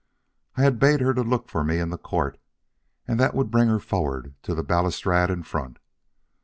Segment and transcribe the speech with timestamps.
[0.57, 2.39] I had bade her to look for me in the court,
[3.07, 5.77] and that would bring her forward to the balustrade in front.